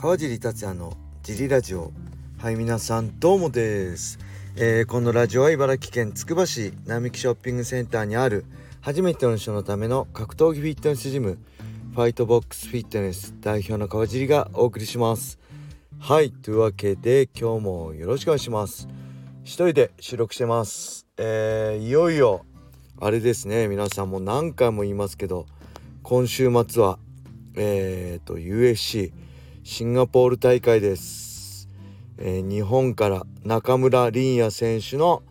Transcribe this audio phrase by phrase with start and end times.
[0.00, 1.92] 川尻達也のジリラジオ。
[2.38, 4.18] はい皆さんどうもです、
[4.56, 8.46] えー、このラジオは茨城県つくば市並木ショッピングセンターにある
[8.80, 11.36] 初めての人のための格闘技フィットネスジム
[11.94, 15.38] ファイトボックスフィットネス代表の川尻がお送りします。
[15.98, 18.88] はいというわけで今日もよろしくお願いします。
[19.44, 21.06] 一人で収録してます。
[21.18, 22.46] えー、いよいよ
[22.98, 23.68] あれですね。
[23.68, 25.44] 皆さんも何回も言いますけど
[26.02, 26.98] 今週末は
[27.54, 29.12] えっ、ー、と USC
[29.70, 31.68] シンガポール大会です、
[32.18, 35.22] えー、日本から中村凛也選手の、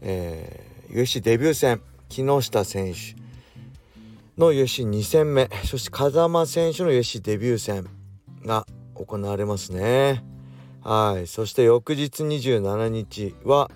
[0.00, 3.14] えー、USC デビュー戦木下選手
[4.36, 7.86] の USC2 戦目そして風間選手の USC デビュー戦
[8.44, 10.24] が行われますね。
[10.82, 11.28] はい。
[11.28, 13.70] そして翌日27日は、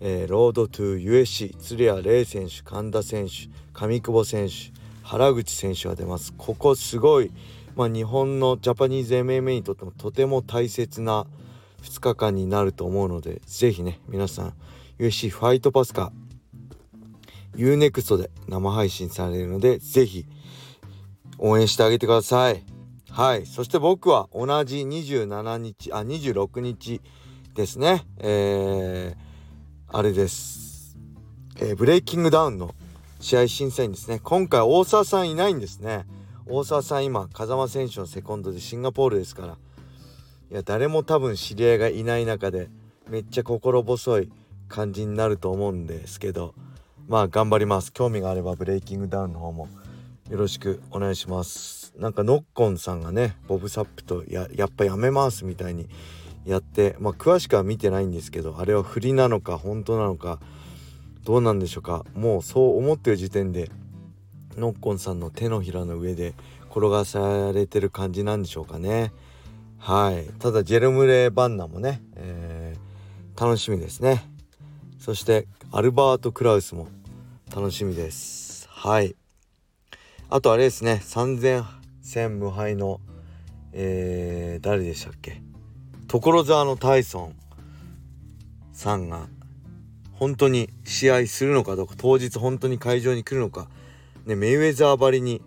[0.00, 4.54] えー、ロードトゥ USC 鶴谷玲選手神田選手上久保選手
[5.04, 6.34] 原口選手が出ます。
[6.36, 7.30] ここすごい
[7.74, 11.26] まあ、日本のジャパニーズ MMA にとってもとても大切な
[11.82, 14.54] 2日間になると思うので是非ね皆さん
[14.98, 16.12] USC ファイトパスか
[17.56, 20.26] UNEXT で生配信されるので是非
[21.38, 22.64] 応援してあげてください。
[23.10, 23.46] はい。
[23.46, 27.00] そして僕は同じ27日あ26日
[27.54, 28.06] ですね。
[28.18, 30.96] えー、あれです、
[31.60, 32.74] えー、ブレイキングダウンの
[33.20, 34.20] 試合審査員ですね。
[34.22, 36.06] 今回大沢さんいないんですね。
[36.46, 39.58] 大沢さん今風間選手のセコンドでシンガポールですから。
[40.50, 42.68] いや誰も多分知り合いがいない中で
[43.08, 44.32] めっちゃ心細い
[44.68, 46.54] 感じになると思うんですけど。
[47.08, 47.92] まあ頑張ります。
[47.92, 49.68] 興味があればブレイキングダウンの方も
[50.30, 51.92] よろしくお願いします。
[51.98, 55.88] なんかノッコンさんがねボブサップとややっぱやめますみたいに
[56.46, 60.38] やってまあ詳しくは見てないんですけどあれは振りなのか本当なのか
[61.24, 62.04] どうなんでしょうか。
[62.14, 63.70] もうそう思ってる時点で
[64.56, 66.34] ノッコンさんの手のひらの上で
[66.70, 69.12] 転がされてる感じなんでしょうかね。
[69.78, 70.30] はい。
[70.38, 74.28] ただジェルムレ・バンナもね、えー、楽しみですね。
[74.98, 76.88] そしてアルバート・クラウスも
[77.54, 78.68] 楽しみです。
[78.70, 79.16] はい。
[80.30, 81.00] あとあれですね。
[81.02, 81.64] 3000
[82.00, 83.00] 戦無敗の
[83.72, 85.40] えー、誰でしたっけ？
[86.08, 87.34] 所沢のタイソン
[88.74, 89.28] さんが
[90.12, 93.68] 本当に試合するのかどうか当日本当に会場に来るのか
[94.26, 95.42] ね、メイウェザーばりに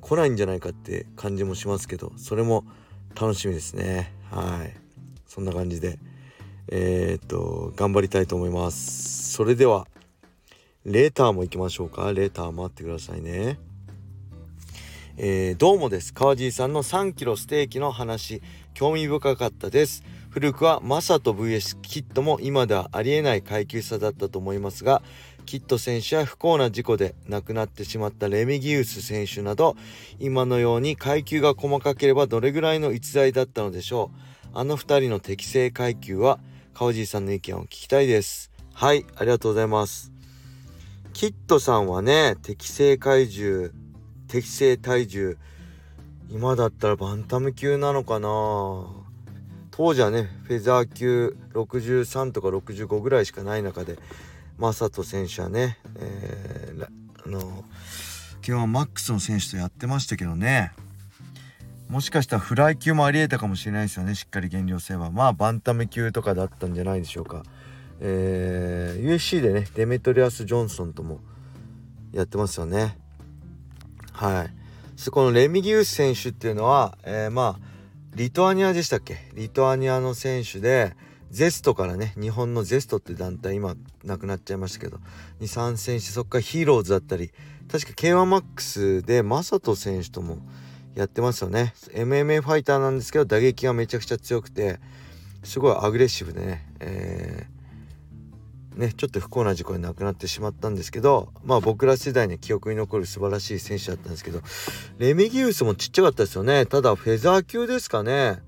[0.00, 2.64] 来ないんじゃないかって感じもしますけどそれも
[3.14, 4.12] 楽しみですね。
[4.30, 4.76] はい。
[5.26, 5.98] そんな感じで
[6.68, 9.32] えー、っと頑張りたいと思います。
[9.32, 9.86] それでは
[10.84, 12.12] レーターも行きましょうか。
[12.12, 13.58] レーター待ってくださいね。
[15.16, 16.12] えー、どうもです。
[16.12, 18.42] 川尻さんの3キロステーキの話
[18.72, 20.02] 興味深かったです。
[20.34, 25.00] 古くはマサト VS キットも今ではありえない階級差だったと思いますが
[25.46, 29.76] キット選手や不幸な事故で亡くなってしまったレミギウス選手など
[30.18, 34.48] 今のように階級が細かければどれぐらいの逸材だったのでしょう。
[34.54, 36.40] あの2人の適正階級は
[36.74, 38.50] 川尻さんの意見を聞きたいです。
[38.72, 40.10] はいありがとうございます。
[41.12, 43.72] キットさんはね適正体重
[44.26, 45.38] 適正体重
[46.28, 49.03] 今だったらバンタム級なのかな？
[49.76, 53.98] 当時はねフェザー級63とか65ぐらいしかない中で
[54.56, 56.86] マサト選手はね、えー、
[57.26, 57.64] あの
[58.40, 60.72] 基本はマックスの選手とやってましたけどね。
[61.88, 65.10] もしかしたらフライ級もありえたかもしれないですよねしっかり減量すれば。
[65.10, 67.42] まあバンタム級とかだったんじゃないでしょうか。
[67.98, 71.18] えー、USC でねデメトリアス・ジョンソンとも
[72.12, 72.96] やってますよね。
[74.12, 74.50] はい。
[74.94, 77.73] そこのレミギウス選手っていうのは、えー、まあ
[78.14, 79.18] リトアニアでしたっけ？
[79.34, 80.94] リトアニアの選手で
[81.30, 84.98] ゼストからね日本のゼストって団体今なくなっちゃいましたけど
[85.40, 87.32] に参戦してそっからヒーローズだったり
[87.70, 90.38] 確か k 1マックスでマサト選手とも
[90.94, 91.74] やってますよね。
[91.92, 94.78] MMA ファイターなんですけど打撃がめちゃくちゃ強くて
[95.42, 97.46] すごいアグレッシブでね、え
[98.76, 104.40] ねちょっと不幸な事故で亡くなってしまったんですけどまあ僕ら世代に記憶に残る素晴らしい選手だったんですけど
[104.98, 106.66] レミギウスもちっちゃかったですよね。
[106.66, 108.40] ただフェザー級ですかね。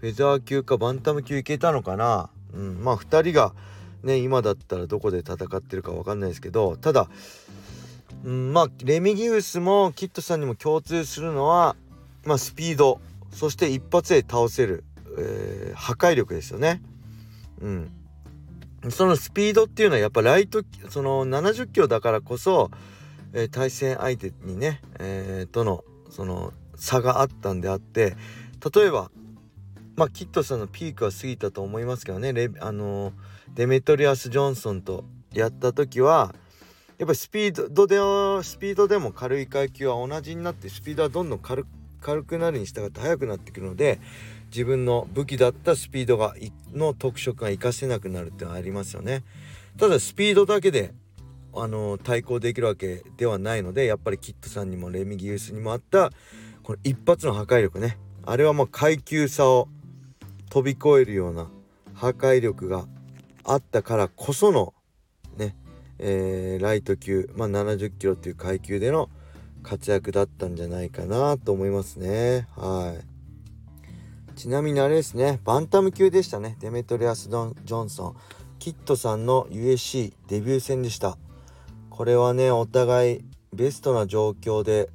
[0.00, 2.30] フェザー級かバンタム級いけたのかな。
[2.54, 3.54] うんまあ2人が
[4.02, 7.08] ね今だったらどこで戦ってるか分かんないですけどただ
[8.24, 11.76] うんまあレミギウスもキッドさんにも共通するのは
[12.24, 13.00] まあスピード
[13.32, 14.84] そして一発で倒せる、
[15.18, 16.82] えー、破壊力ですよね。
[17.60, 17.90] うん。
[18.90, 22.70] そのスピードっていうのはやっぱライトその70キロだからこそ、
[23.32, 28.16] えー、対戦相手にね、えー、とのその差があったんであって
[28.74, 29.10] 例えば
[29.94, 33.12] まあキッドさんのピークは過ぎたと思いますけどねレあの
[33.54, 36.34] デメトリアス・ジョンソンとやった時は
[36.98, 37.96] やっぱりスピードで
[38.44, 41.66] スピードでも軽い階級は同じになってスピードはどんどん軽
[42.00, 44.00] 軽くなるに従って速くなってくるので
[44.52, 46.34] 自分の武器だったスピードが
[46.74, 49.24] の特色が活かせなくなるってのはありますよね。
[49.78, 50.92] ただスピードだけで
[51.54, 56.10] あの対抗できるわけではないのでやっぱりキッドさんにもレミギウスにもあった
[56.62, 57.98] この一発の破壊力ね。
[58.24, 59.68] あれはもう階級差を
[60.50, 61.48] 飛び越えるような
[61.94, 62.86] 破壊力が
[63.44, 64.74] あったからこその
[65.38, 65.56] ね、
[65.98, 69.08] えー、ライト級、まあ、70キロっていう階級での
[69.62, 72.48] 活躍だったんじゃないかなと思いますね。
[72.56, 73.11] はい。
[74.34, 76.56] ちなみにあれですねバンタム級でしたね。
[76.60, 78.16] デメトリアス・ドンジョンソン。
[78.58, 81.18] キッドさんの UFC デビュー戦でした。
[81.90, 84.88] これはねお互いベストな状況で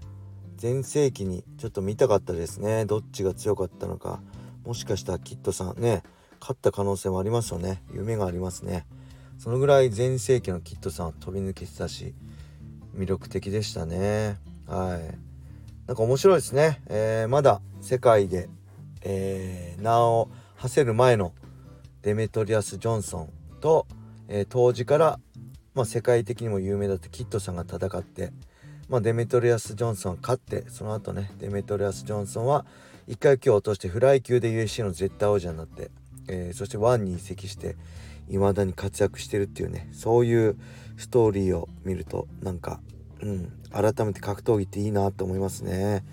[0.55, 2.85] 全盛期にちょっと見たかったですね。
[2.85, 4.21] どっちが強かったのか。
[4.65, 6.03] もしかしたらキッドさんね
[6.39, 7.81] 勝った可能性もありますよね。
[7.93, 8.85] 夢がありますね。
[9.37, 12.15] そのぐらい全盛期のキッドさんは飛び抜けてたし
[12.97, 14.37] 魅力的でしたね。
[14.65, 15.27] はい。
[15.87, 18.49] なんか面白いですね、えー、まだ世界で、
[19.09, 21.31] えー、名を馳せる前の
[22.01, 23.29] デメトリアス・ジョンソン
[23.61, 23.87] と、
[24.27, 25.19] えー、当時から、
[25.73, 28.33] まあ、世界的にも有名だったキッドさんが戦って、
[28.89, 32.65] まあ、デメトリアス・ジョンソン勝ってその後ねデメトリアス・ジョンソンは
[33.07, 35.89] 1階級を落としてフライ級で UFC の絶対王者になって、
[36.27, 37.77] えー、そして ONE に移籍して
[38.27, 40.57] 未だに活躍してるっていうねそういう
[40.97, 42.81] ストーリーを見るとなんか
[43.21, 46.03] うん改めて格闘技っていいなと思いますね。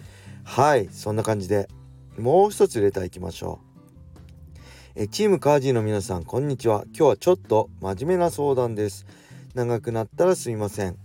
[0.44, 1.68] はいそんな感じで。
[2.18, 3.58] もう一つレターいきましょ
[4.56, 4.60] う。
[4.94, 6.84] えチームカージーの皆さんこんにちは。
[6.86, 9.04] 今日はちょっと真面目な相談です。
[9.54, 10.96] 長くなったらすみません。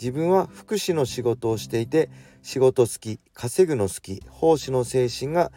[0.00, 2.08] 自分は福祉の仕事をしていて
[2.42, 5.52] 仕事好き稼ぐの好き奉仕の精神が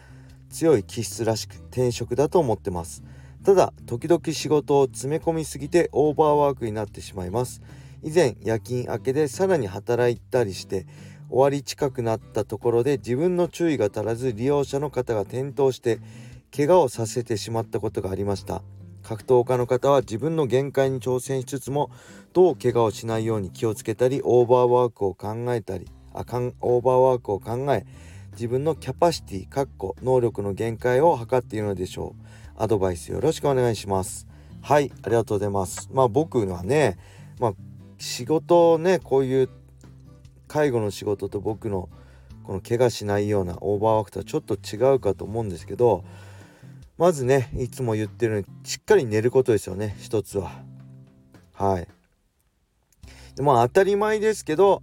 [0.50, 3.02] 強い気質らしく転職だと思ってます。
[3.42, 7.62] ただ時々仕事を詰め込みすぎてオーバーワークになってしまいます。
[8.02, 10.86] 以前夜勤明けでさらに働いたりして
[11.30, 16.00] 終わり近くなったところで自分の注意が足らず利用者の方が転倒して
[16.54, 18.62] 怪我をさせてしまったことがありました。
[19.02, 21.90] 格闘家の方は自分の限界に挑戦しつつも
[22.34, 27.86] どう怪我をしないように気をつけたりオーバーワークを考えたりあかんオーバーワークを考え
[28.32, 32.22] 自分のキャパシティかっこ能力の限界を測っているのでしょう。
[32.56, 34.26] アドバイスよろしくお願いします。
[34.60, 35.88] はいありがとうございます。
[35.92, 36.98] まあ僕はね
[37.40, 37.52] まあ
[37.98, 39.48] 仕事ねこういう
[40.48, 41.88] 介護の仕事と僕の
[42.42, 46.02] この怪我しないようなオーバーワークとはちょっと違うかと思うんですけど
[46.96, 50.50] まずねいつも言ってるようにしっかり寝ることですよね一つは。
[51.52, 51.88] はい。
[53.36, 54.82] でまあ当たり前ですけど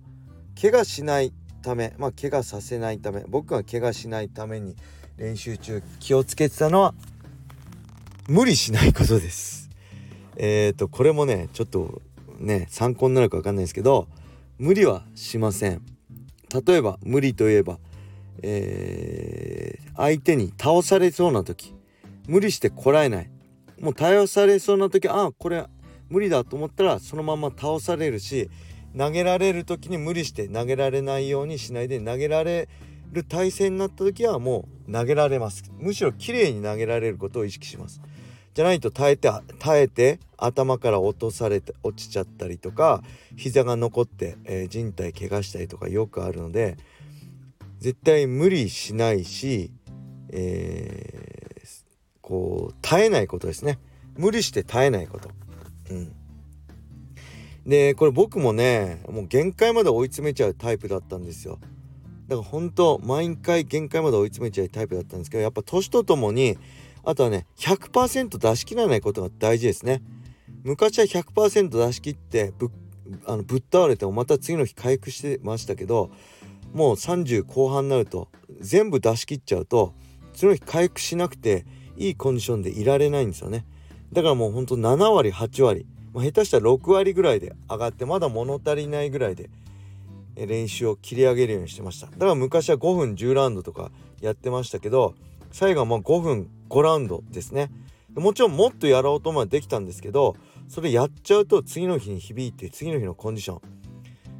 [0.61, 4.75] 怪我しないためまあ怪我させないため僕が怪我しないために
[5.17, 6.93] 練習中気をつけてたのは
[8.27, 9.69] 無理しないことです。
[10.37, 12.01] えっ、ー、とこれもねちょっと
[12.39, 14.07] ね参考になるか分かんないですけど
[14.57, 15.81] 無理はしません。
[16.65, 17.77] 例えば無理といえば、
[18.41, 21.73] えー、相手に倒されそうな時
[22.27, 23.29] 無理してこらえない。
[23.81, 25.65] もう倒されそうな時ああこれ
[26.09, 28.49] 無理だと思ったらそのまま倒されるし
[28.97, 32.69] 投げられる時に無理して投げられないようにしないで投げられ
[33.11, 35.63] る体勢になった時はもう投げられます。
[35.77, 38.01] むしろ綺麗に投げられることを意識します。
[38.55, 39.29] じゃないと耐えて
[39.59, 43.03] 耐えて頭から落とされて落ちちゃったりとか
[43.35, 46.77] 膝が残って、えー、人体怪我したりとかよくあるので
[47.79, 49.71] 絶対無理しないし、
[50.29, 51.67] えー、
[52.21, 53.77] こう耐えないことですね。
[54.15, 55.29] 無理して耐えないこと。
[55.91, 56.13] うん。
[57.65, 61.59] でこれ僕もねもう限界まで追い詰めちゃうタイプだったんですよ。
[62.27, 66.57] だから本当毎回限界まで追い詰めちゃうタイプだったんですけどやっぱ年とともに
[67.05, 70.01] あとはね100%出し切らないことが大事ですね。
[70.63, 72.71] 昔は100%出し切ってぶ
[73.25, 76.09] あのぶっ倒れてもまた次の日回復してましたけど
[76.73, 79.93] もう30後半になると全部出し切っちゃうと
[80.33, 81.65] 次の日回復しなくて
[81.97, 83.65] いいコンディションでいられないんですよね。
[84.11, 85.85] だからもうほんと7割8割
[86.15, 89.49] まあ、下手したら6割ぐらいで上がってまだ物足りないぐらいで
[90.35, 92.07] 練習を切り上げるようにしてました。
[92.07, 95.13] だから昔は5分10ラウンドとかやってましたけど
[95.51, 97.69] 最後はまあ5分5ラウンドですね。
[98.15, 100.37] もちろんもっとやろうともできたんですけど
[100.69, 103.59] それやっちゃうと次の日に響いて次の日のコンディショ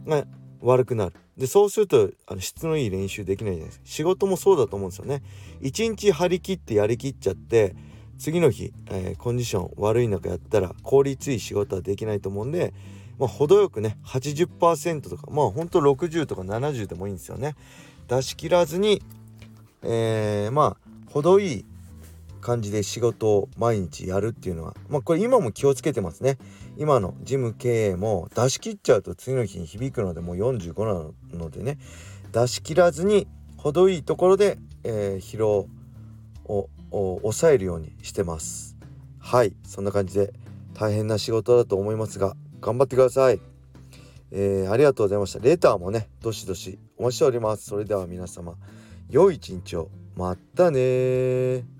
[0.05, 0.25] ンが
[0.61, 1.13] 悪くなる。
[1.37, 3.85] でそうするとあの質のいい練習できないじゃないですか。
[3.85, 5.21] 仕事もそうだと思うんですよね。
[5.61, 7.75] 一日張り切ってやりきっちゃって
[8.17, 12.73] 次の日、えー、コンディション悪い中やったら効率いい仕事はできないと思うんで、
[13.19, 17.55] まあ、程よくね80%とかまあほんと60とか70でもいいんですよね。
[18.07, 19.01] 出し切らずに、
[19.83, 21.65] えー、まあ程いい
[22.45, 26.37] 感じで仕事を毎日やるっていうのはまあこれ今も気をつけてますね。
[26.77, 31.79] 今のジム経営も出し切っちゃうと次の日に響くのでもう45なのでね。
[32.31, 35.67] 出し切らずに程いいところで、えー、疲労
[36.45, 36.69] を
[37.23, 38.77] 抑えるようにしてます。
[39.19, 39.55] はい。
[39.65, 40.31] そんな感じで
[40.75, 43.41] 大変な仕事だと思いますが頑張ってください。
[44.31, 45.39] えー、ありがとうございました。
[45.39, 47.65] レターもねどしどしお待ちしております。
[47.65, 48.55] それでは皆様
[49.09, 49.89] 良い一日を。
[50.15, 51.74] またね